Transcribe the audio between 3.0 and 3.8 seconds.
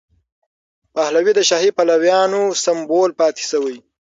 پاتې شوی.